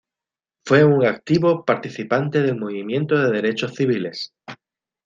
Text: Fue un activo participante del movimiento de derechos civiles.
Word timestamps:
Fue 0.65 0.83
un 0.83 1.05
activo 1.05 1.63
participante 1.63 2.41
del 2.41 2.57
movimiento 2.59 3.15
de 3.19 3.29
derechos 3.29 3.75
civiles. 3.75 4.33